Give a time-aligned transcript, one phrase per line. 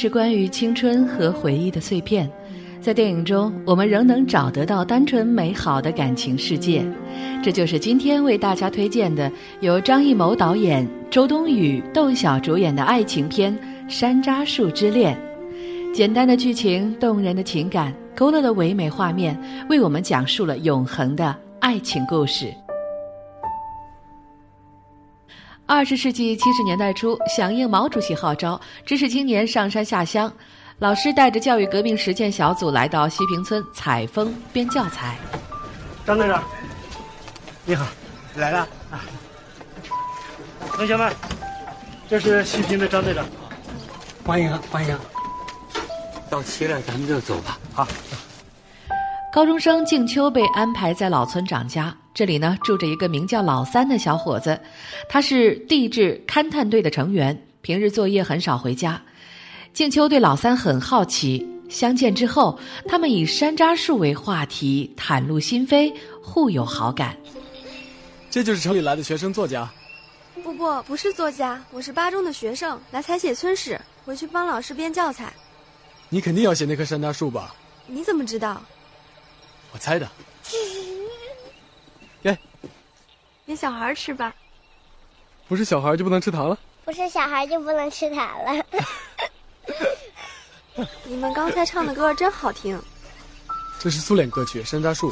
[0.00, 2.26] 是关于青春和回忆的碎片，
[2.80, 6.82] 在电影中，我们仍能找得到单纯美好的感情世界。
[7.42, 13.54] 这就是今天为大家推荐的，由张艺谋导演、周冬雨、窦晓主演的爱情片
[13.90, 15.14] 《山楂树之恋》。
[15.94, 22.46] 简单的剧情，动人的情感，勾勒的唯美画面，为我们讲述了永恒的爱情故事。
[25.70, 30.30] 二十世纪七十年代初，响应毛主席号召，知识青年上山下乡，
[30.80, 35.16] 老师带着教育革命实践小组来到西坪村采风编教材。
[36.04, 36.42] 张队长，
[37.64, 37.86] 你好，
[38.34, 38.98] 来了啊！
[40.72, 41.14] 同学们，
[42.08, 43.24] 这是西平的张队长，
[44.26, 44.98] 欢迎欢迎。
[46.28, 47.56] 到齐了，咱们就走吧。
[47.72, 47.86] 好。
[49.32, 51.96] 高中生静秋被安排在老村长家。
[52.20, 54.60] 这里呢，住着一个名叫老三的小伙子，
[55.08, 59.02] 他是地质勘探队的成员，平日作业很少回家。
[59.72, 65.90] 静秋对老三很好奇，相见之后，他们以山楂树为话题，袒露心扉，
[66.22, 67.16] 互有好感。
[68.30, 69.66] 这就是城里来的学生作家？
[70.42, 75.32] 不不，不是作家，我是八中的学生，来采写村史，回去帮老师编教材。
[76.10, 77.54] 你肯定要写那棵山楂树吧？
[77.86, 78.60] 你怎么知道？
[79.72, 80.06] 我猜的。
[82.22, 82.36] 给，
[83.50, 84.32] 给小孩吃吧。
[85.48, 86.56] 不是小孩就不能吃糖了？
[86.84, 88.64] 不是小孩就不能吃糖了。
[91.02, 92.80] 你们刚才唱的歌真好听。
[93.80, 95.10] 这是苏联歌曲《山楂树》，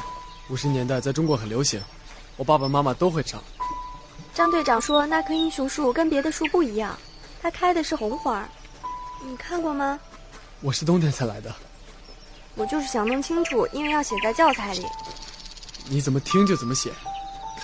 [0.51, 1.83] 五十年代在中国很流行，
[2.37, 3.43] 我爸爸妈妈都会唱。
[4.33, 6.97] 张队长说那棵英雄树跟别的树不一样，
[7.43, 8.49] 它开的是红花，
[9.25, 9.99] 你看过吗？
[10.61, 11.53] 我是冬天才来的。
[12.55, 14.87] 我就是想弄清楚，因为要写在教材里。
[15.91, 16.93] 你怎么听就怎么写，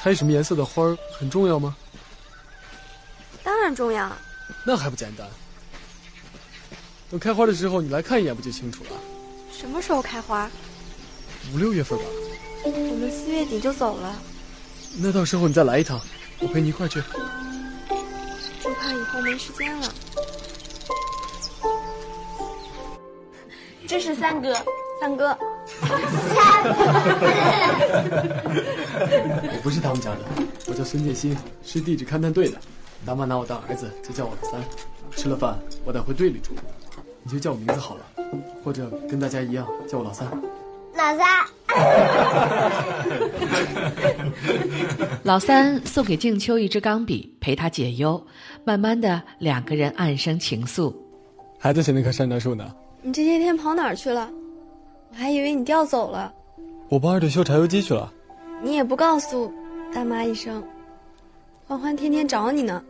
[0.04, 1.74] 开什么颜色的花儿很重要吗？
[3.42, 4.12] 当然重要。
[4.66, 5.26] 那还不简单？
[7.10, 8.90] 等开花的时候你来看一眼不就清楚了？
[9.50, 10.50] 什么时候开花？
[11.54, 12.04] 五六月份吧。
[12.66, 14.14] 我们四月底就走了。
[14.98, 15.98] 那到时候你再来一趟，
[16.38, 17.02] 我陪你一块去。
[18.62, 19.94] 就怕以后没时间了。
[23.88, 24.54] 这是三哥，
[25.00, 25.34] 三哥。
[29.52, 30.20] 我 不是他们家的，
[30.66, 32.58] 我叫孙建新，是地质勘探队的。
[33.06, 34.60] 大妈拿我当儿子，就叫我老三。
[35.16, 36.52] 吃了饭，我得回队里住，
[37.22, 38.02] 你就叫我名字好了，
[38.62, 40.26] 或者跟大家一样叫我老三。
[40.96, 41.26] 老三。
[45.22, 48.22] 老三送给静秋一支钢笔，陪她解忧。
[48.64, 50.94] 慢慢的，两个人暗生情愫。
[51.58, 52.70] 还在写那棵山楂树呢。
[53.02, 54.30] 你这些天跑哪儿去了？
[55.14, 56.32] 我还以为你调走了。
[56.88, 58.12] 我帮二队修柴油机去了。
[58.60, 59.52] 你也不告诉
[59.94, 60.60] 大妈一声。
[61.68, 62.82] 欢欢天天找你呢。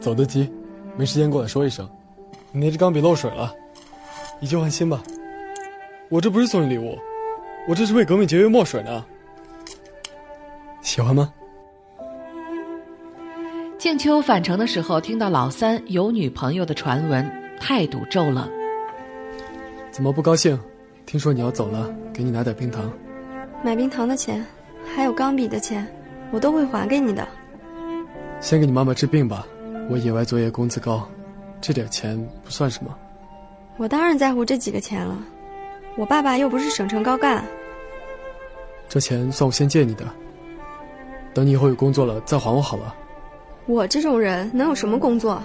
[0.00, 0.50] 走得急，
[0.96, 1.86] 没时间过来说一声。
[2.52, 3.54] 你那支钢笔漏水了，
[4.40, 5.02] 你就换新吧。
[6.08, 6.98] 我这不是送你礼物，
[7.68, 9.04] 我这是为革命节约墨水呢。
[10.80, 11.32] 喜欢吗？
[13.76, 17.30] 静秋返程的时候，听到老三有女朋友的传闻，
[17.60, 18.50] 态度骤冷。
[19.90, 20.58] 怎么不高兴？
[21.06, 22.90] 听说你要走了，给你拿点冰糖。
[23.62, 24.44] 买冰糖的钱，
[24.94, 25.86] 还有钢笔的钱，
[26.30, 27.26] 我都会还给你的。
[28.40, 29.46] 先给你妈妈治病吧，
[29.88, 31.06] 我野外作业工资高，
[31.60, 32.96] 这点钱不算什么。
[33.76, 35.16] 我当然在乎这几个钱了，
[35.96, 37.44] 我爸爸又不是省城高干。
[38.88, 40.04] 这钱算我先借你的，
[41.32, 42.94] 等你以后有工作了再还我好了。
[43.66, 45.42] 我这种人能有什么工作？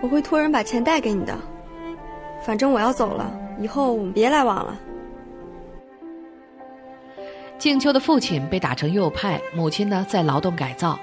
[0.00, 1.36] 我会托人把钱带给你的。
[2.44, 4.78] 反正我要走了，以后我们别来往了。
[7.58, 10.96] 静秋的父亲被打成右派，母亲呢在劳动改造，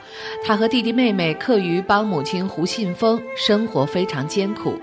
[0.45, 4.73] 他和弟弟妹妹课余帮母亲胡信封，生活非常艰苦。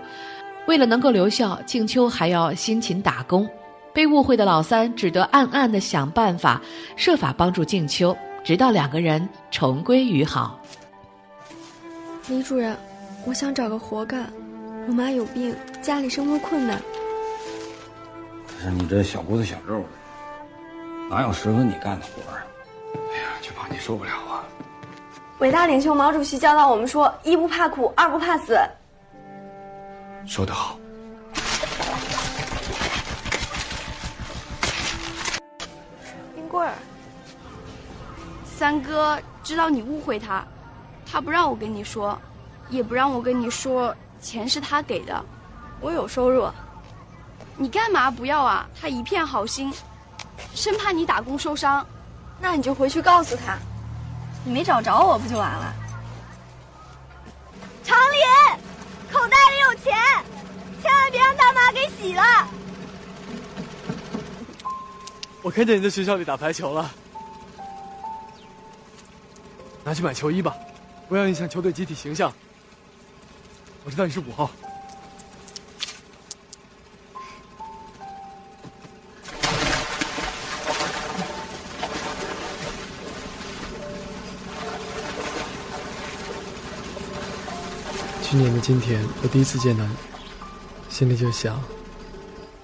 [0.66, 3.48] 为了能够留校，静秋还要辛勤打工。
[3.94, 6.60] 被误会的老三只得暗暗的想办法，
[6.94, 10.60] 设法帮助静秋，直到两个人重归于好。
[12.28, 12.76] 李主任，
[13.26, 14.30] 我想找个活干，
[14.88, 16.80] 我妈有病，家里生活困难。
[18.62, 19.86] 可是你这小骨头小肉的，
[21.10, 22.38] 哪有适合你干的活啊？
[22.94, 24.44] 哎呀，就怕你受不了啊！
[25.40, 28.56] 伟大领袖毛主席教导我们说：一不怕苦，二不怕死。
[30.28, 30.78] 说得好。
[36.36, 36.72] 冰棍儿，
[38.44, 40.46] 三哥知道你误会他，
[41.04, 42.16] 他不让我跟你说，
[42.68, 45.20] 也不让我跟你说钱是他给的。
[45.80, 46.48] 我有收入。
[47.56, 48.68] 你干嘛不要啊？
[48.80, 49.72] 他一片好心，
[50.54, 51.86] 生怕你打工受伤。
[52.40, 53.56] 那你就回去告诉他，
[54.44, 55.72] 你没找着我不就完了？
[57.84, 58.20] 常林，
[59.12, 59.94] 口袋里有钱，
[60.82, 62.22] 千万别让大妈给洗了。
[65.42, 66.90] 我看见你在学校里打排球了，
[69.84, 70.56] 拿去买球衣吧，
[71.08, 72.32] 不要影响球队集体形象。
[73.84, 74.50] 我知道你是五号。
[88.22, 89.94] 去年的今天，我第一次见到你，
[90.88, 91.60] 心里就想，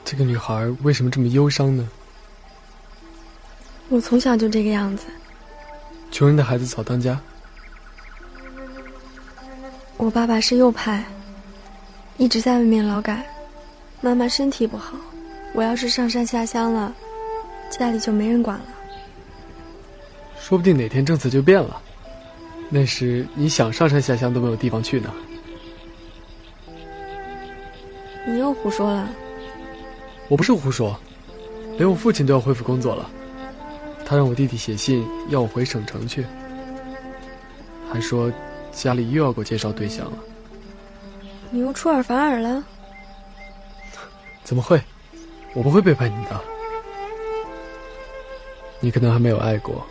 [0.05, 1.87] 这个女孩为什么这么忧伤呢？
[3.91, 5.05] 我从小就这个样子。
[6.11, 7.21] 穷人的孩子早当家。
[9.99, 11.05] 我爸爸是右派，
[12.17, 13.27] 一直在外面劳改。
[14.01, 14.95] 妈妈身体不好，
[15.53, 16.95] 我要是上山下乡了，
[17.69, 18.65] 家里就没人管了。
[20.41, 21.83] 说不定哪天政策就变了，
[22.71, 25.13] 那时你想上山下乡都没有地方去呢。
[28.29, 29.09] 你又胡说了。
[30.29, 30.95] 我不是胡说，
[31.79, 33.11] 连我父亲都要恢复工作了。
[34.05, 36.25] 他让我弟弟写信要我回省城去，
[37.91, 38.31] 还说
[38.71, 40.19] 家里又要给我介绍对象了。
[41.51, 42.63] 你又出尔反尔了？
[44.45, 44.79] 怎么会？
[45.55, 46.39] 我不会背叛你的。
[48.81, 49.85] 你可能还没有爱过，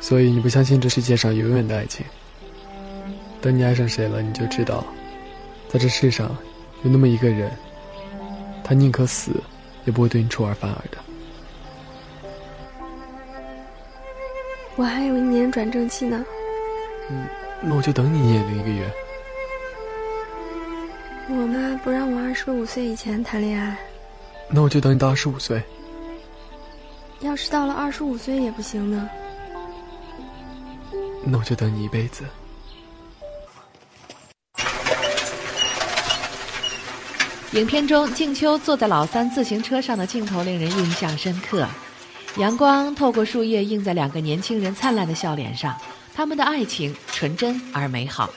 [0.00, 2.04] 所以你不相信这世界上有永远的爱情。
[3.40, 4.84] 等你爱上谁了，你就知道，
[5.74, 6.28] 在这世上
[6.84, 7.50] 有那么一个人，
[8.62, 9.32] 他宁可死，
[9.84, 10.98] 也不会对你出尔反尔的。
[14.76, 16.24] 我还有一年转正期呢。
[17.10, 17.26] 嗯，
[17.60, 18.88] 那我就等你一年零一个月。
[21.28, 23.76] 我妈不让我二十五岁以前谈恋爱。
[24.48, 25.60] 那我就等你到二十五岁。
[27.18, 29.10] 要是到了二十五岁也不行呢？
[31.24, 32.22] 那我就等你一辈子。
[37.54, 41.64] 影片中，静秋坐在老三自行车上的镜头令人印象深刻。
[42.36, 45.72] 阳光透过树叶映在两个年轻人灿烂的笑脸上，
[46.12, 48.28] 他们的爱情纯真而美好。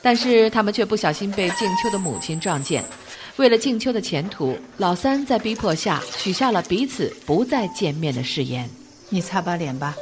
[0.00, 2.84] 但是他们却不小心被静秋的母亲撞见。
[3.38, 8.70] 为了静秋的前途，老三在逼迫下许下了彼此不再见面的誓言。
[9.08, 9.96] 你擦把脸吧，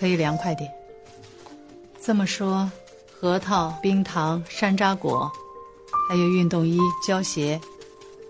[0.00, 0.68] 可以凉快点。
[2.02, 2.68] 这么说，
[3.20, 5.30] 核桃、冰糖、山楂果，
[6.08, 7.60] 还有运动衣、胶鞋，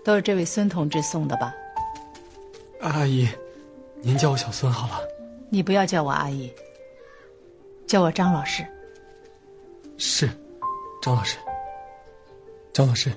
[0.03, 1.53] 都是这位孙同志送的吧？
[2.81, 3.27] 阿姨。
[4.03, 4.99] 您叫我小孙好了。
[5.49, 6.51] 你不要叫我阿姨，
[7.85, 8.65] 叫我张老师。
[9.97, 10.27] 是，
[11.03, 11.37] 张老师。
[12.73, 13.11] 张老师，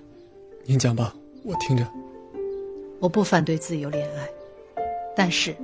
[0.64, 1.86] 您讲吧，我听着。
[3.00, 4.28] 我不反对自由恋爱，
[5.16, 5.56] 但是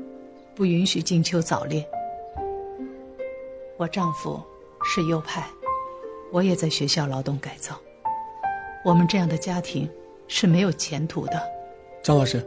[0.54, 1.84] 不允许静秋早恋。
[3.76, 4.42] 我丈夫
[4.82, 5.46] 是右派，
[6.32, 7.78] 我也在学校劳动改造。
[8.84, 9.86] 我们这样的家庭
[10.30, 11.42] 是没有前途的。
[12.02, 12.42] 张老师。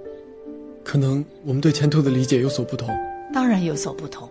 [0.85, 2.89] 可能我们对前途的理解有所不同，
[3.31, 4.29] 当然有所不同。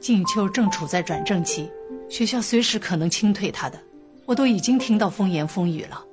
[0.00, 1.70] 静秋正处在转正期，
[2.08, 3.80] 学校随时可能清退他的，
[4.26, 6.04] 我都已经听到风言风语了。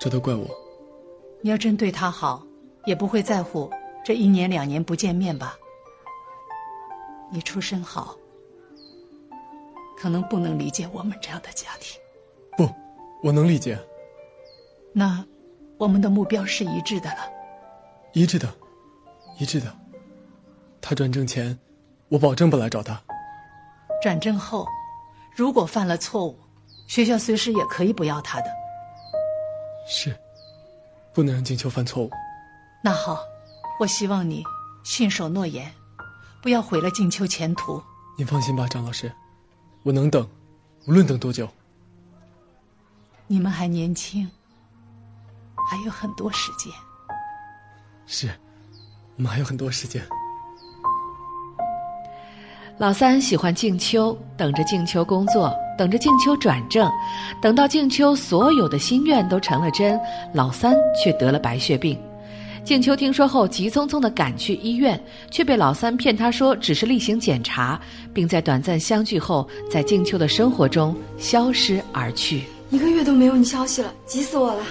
[0.00, 0.44] 这都怪我。
[1.40, 2.44] 你要真对他好，
[2.84, 3.70] 也不会在乎
[4.04, 5.56] 这一年两年不见面吧？
[7.30, 8.16] 你出身好，
[9.96, 11.96] 可能不能理解我们这样的家庭。
[12.56, 12.68] 不，
[13.22, 13.78] 我能理解。
[14.98, 15.24] 那，
[15.76, 17.18] 我们的目标是一致的了。
[18.14, 18.52] 一致的，
[19.38, 19.72] 一致的。
[20.80, 21.56] 他转正前，
[22.08, 23.00] 我保证不来找他。
[24.02, 24.66] 转正后，
[25.36, 26.36] 如果犯了错误，
[26.88, 28.46] 学校随时也可以不要他的。
[29.88, 30.12] 是，
[31.14, 32.10] 不能让静秋犯错误。
[32.82, 33.20] 那好，
[33.78, 34.42] 我希望你
[34.82, 35.72] 信守诺言，
[36.42, 37.80] 不要毁了静秋前途。
[38.16, 39.12] 您放心吧，张老师，
[39.84, 40.28] 我能等，
[40.88, 41.48] 无论等多久。
[43.28, 44.28] 你们还年轻，
[45.68, 46.72] 还有很多时间。
[48.06, 48.30] 是，
[49.16, 50.02] 我们还有很多时间。
[52.78, 56.90] 老三喜欢静秋，等着静秋工作，等着静秋转正，
[57.42, 60.00] 等到静秋所有的心愿都成了真，
[60.32, 62.00] 老三却得了白血病。
[62.64, 64.98] 静秋听说后，急匆匆地赶去医院，
[65.30, 67.80] 却被老三骗他说只是例行检查，
[68.14, 72.44] 并在短暂相聚后，在静秋的生活中消失而去。
[72.70, 74.62] 一个月都没有你消息了，急死我了。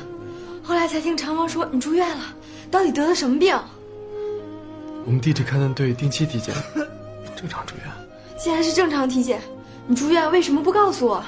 [0.68, 2.26] 后来才听长芳说你住院了，
[2.70, 3.58] 到底得了什么病？
[5.06, 6.54] 我们地质勘探队定期体检，
[7.38, 7.86] 正常住院。
[8.38, 9.40] 既然是正常体检，
[9.88, 11.24] 你住院为什么不告诉我？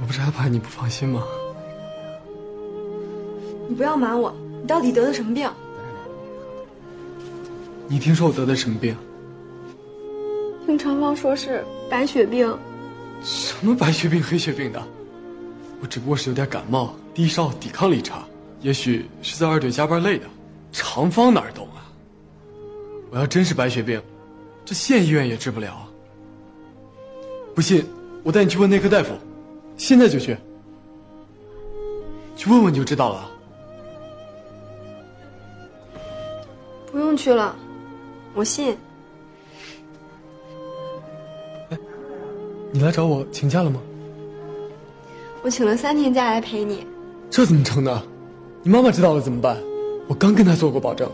[0.00, 1.22] 我不是害怕你不放心吗？
[3.68, 5.48] 你不要瞒我，你到底得的什么病？
[7.86, 8.96] 你听说我得的什么病？
[10.66, 12.52] 听长芳说是白血病。
[13.22, 14.82] 什么白血病、黑血病的？
[15.80, 18.24] 我只不过是有点感冒、低烧、抵抗力差，
[18.62, 20.26] 也许是在二队加班累的。
[20.72, 21.84] 长方哪懂啊？
[23.10, 24.00] 我要真是白血病，
[24.64, 25.86] 这县医院也治不了。
[27.54, 27.84] 不信，
[28.22, 29.12] 我带你去问内科大夫，
[29.76, 30.34] 现在就去。
[32.34, 33.30] 去问问就知道了。
[36.90, 37.54] 不用去了，
[38.34, 38.74] 我信。
[41.68, 41.78] 哎，
[42.70, 43.78] 你来找我请假了吗？
[45.42, 46.86] 我请了三天假来陪你。
[47.28, 48.02] 这怎么成呢？
[48.62, 49.56] 你妈妈知道了怎么办？
[50.06, 51.10] 我刚跟她做过保证。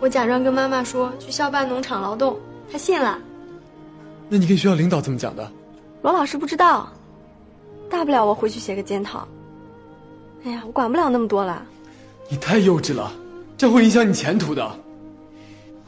[0.00, 2.38] 我假装跟妈妈说去校办农场劳动，
[2.70, 3.18] 她信了。
[4.28, 5.50] 那你跟学校领导怎么讲的？
[6.02, 6.92] 罗老师不知道，
[7.88, 9.26] 大不了我回去写个检讨。
[10.44, 11.64] 哎呀，我管不了那么多了。
[12.28, 13.12] 你太幼稚了，
[13.56, 14.66] 这会影响你前途的。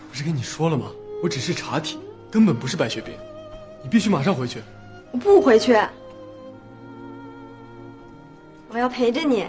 [0.09, 0.87] 不是跟你说了吗？
[1.23, 1.99] 我只是查体，
[2.31, 3.13] 根本不是白血病。
[3.83, 4.63] 你必须马上回去。
[5.13, 5.77] 我不回去，
[8.71, 9.45] 我要陪着你。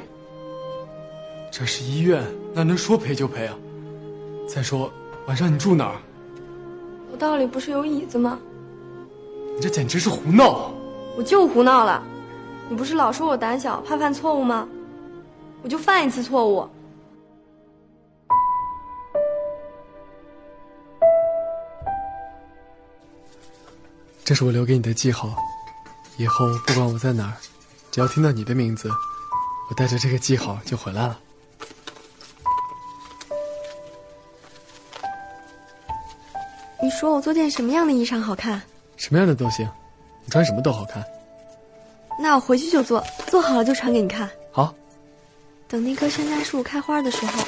[1.52, 2.24] 这是医院，
[2.54, 3.56] 哪能说赔就赔啊？
[4.48, 4.92] 再说
[5.26, 5.96] 晚上你住哪儿？
[7.12, 8.40] 楼道里不是有椅子吗？
[9.56, 10.72] 你这简直是胡闹！
[11.18, 12.04] 我就胡闹了，
[12.70, 14.68] 你不是老说我胆小怕犯错误吗？
[15.64, 16.70] 我就犯一次错误。
[24.24, 25.34] 这是我留给你的记号，
[26.18, 27.34] 以后不管我在哪儿，
[27.90, 28.90] 只要听到你的名字，
[29.70, 31.20] 我带着这个记号就回来了。
[36.88, 38.62] 你说我做件什么样的衣裳好看？
[38.96, 39.70] 什么样的都行，
[40.24, 41.04] 你穿什么都好看。
[42.18, 44.30] 那我回去就做，做好了就穿给你看。
[44.54, 44.74] 好。
[45.68, 47.44] 等那棵山楂树开花的时候，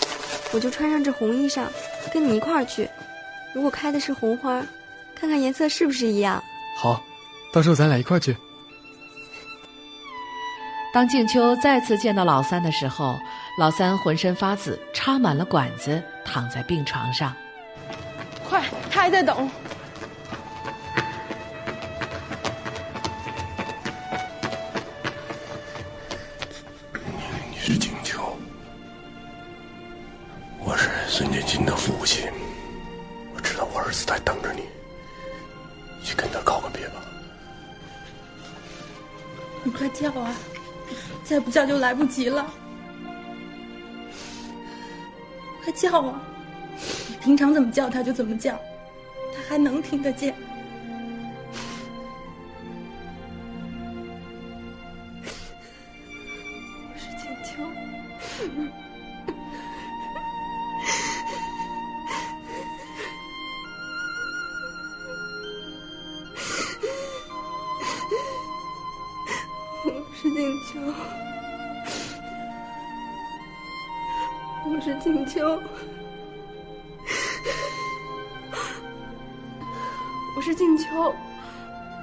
[0.52, 1.64] 我就穿上这红衣裳，
[2.14, 2.90] 跟你一块儿去。
[3.56, 4.62] 如果开的是红花，
[5.16, 6.44] 看看颜色是不是一样。
[6.76, 7.02] 好，
[7.54, 8.36] 到时候咱俩一块儿去。
[10.94, 13.18] 当静秋再次见到老三的时候，
[13.58, 17.34] 老三浑身发紫，插满了管子，躺在病床上。
[19.10, 19.50] 在等。
[27.50, 28.38] 你是静秋，
[30.60, 32.30] 我是孙建金的父亲，
[33.34, 34.64] 我知道我儿子在等着你，
[36.04, 36.96] 去跟他告个别吧。
[39.64, 40.34] 你快叫啊！
[41.24, 42.46] 再不叫就来不及了。
[45.64, 46.22] 快叫啊！
[47.08, 48.60] 你平常怎么叫他就怎么叫，他
[49.50, 50.36] 还能听得见。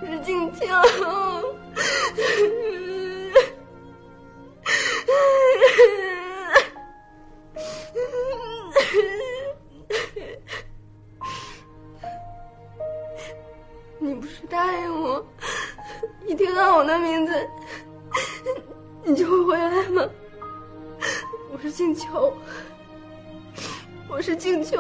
[0.00, 0.66] 是静秋。
[13.98, 15.26] 你不是答应我，
[16.26, 17.48] 一听到我的名字，
[19.02, 20.08] 你就会回来吗？
[21.50, 22.36] 我是静秋，
[24.08, 24.76] 我是静秋。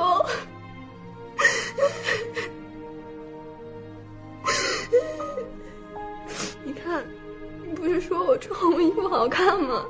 [9.26, 9.84] 好看吗？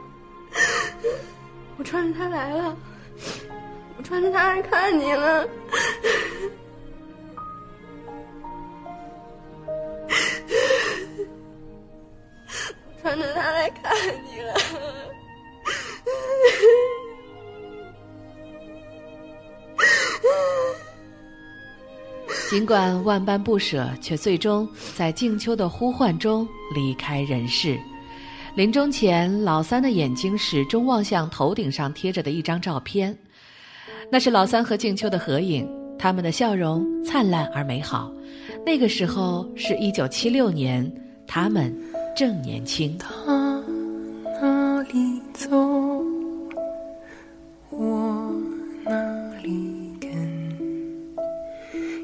[1.76, 2.75] 我穿着它来了，
[3.99, 5.47] 我穿着它来看你了。
[12.49, 14.55] 我穿着它来看你了。
[22.49, 24.66] 尽管万般不舍，却最终
[24.97, 27.78] 在静秋的呼唤中离开人世。
[28.57, 33.15] 临终前，老三的眼睛始终望向头顶上贴着的一张照片，
[34.11, 38.11] 那是老三和静秋的合影，他们的笑容灿烂而美好。
[38.65, 40.91] 那个时候是一九七六年，
[41.27, 41.71] 他们
[42.17, 42.97] 正年轻。
[42.97, 43.63] 他
[44.41, 45.51] 哪里走，
[47.69, 48.35] 我
[48.87, 48.91] 哪
[49.43, 50.11] 里跟，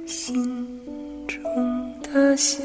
[0.07, 0.45] 心
[1.27, 1.41] 中
[2.03, 2.63] 的相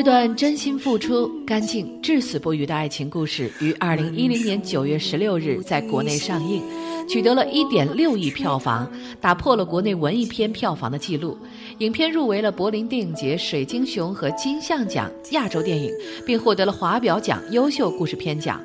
[0.00, 6.62] 这段真心付出、干净、至死不渝的爱情故事，于二零一零年九月十六日在国内上映，
[7.06, 8.90] 取得了一点六亿票房，
[9.20, 11.36] 打破了国内文艺片票房的记录。
[11.80, 15.92] 影片入围了柏林电影节水晶熊和金像奖亚洲电影，
[16.24, 18.58] 并获得了华表奖优秀故事片奖。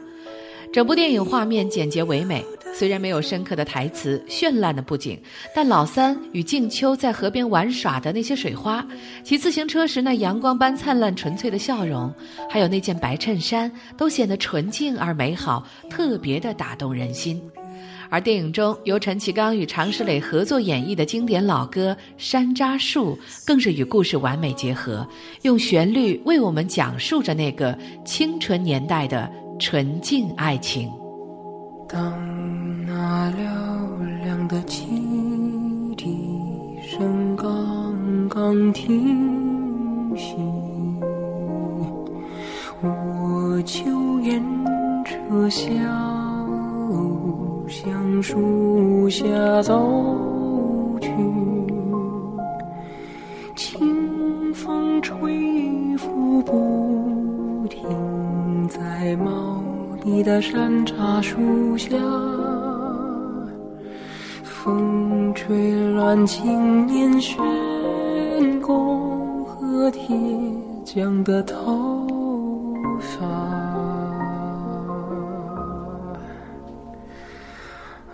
[0.71, 2.45] 整部电影画面简洁唯美，
[2.77, 5.17] 虽然没有深刻的台词、绚烂的布景，
[5.55, 8.85] 但老三与静秋在河边玩耍的那些水花，
[9.23, 12.13] 骑自行车时那阳光般灿烂纯粹的笑容，
[12.49, 17.41] 还有那件白衬衫，都显得纯净而美好，特别的打动人心。
[18.09, 23.17] 而电影中由陈其刚与常石磊合作演绎的经典老歌《山楂树》，
[23.47, 25.07] 更是与故事完美结合，
[25.43, 30.91] 用旋律为我们讲述着那个清纯年代的纯净爱情。
[31.87, 32.13] 当
[33.07, 34.83] 那嘹亮的汽
[35.95, 36.09] 笛
[36.81, 39.14] 声刚刚停
[66.15, 67.35] 看青年悬
[68.61, 70.15] 弓和铁
[70.85, 72.07] 匠的头
[73.01, 73.25] 发。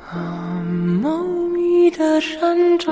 [0.10, 0.64] 啊，
[1.00, 2.92] 茂密的山楂